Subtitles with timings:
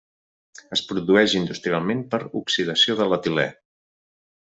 [0.77, 3.47] Es produeix industrialment per oxidació de l'etilè.